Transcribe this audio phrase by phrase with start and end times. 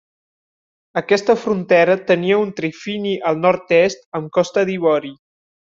[1.01, 5.17] Aquesta frontera tenia un trifini al nord-est amb Costa d'Ivori.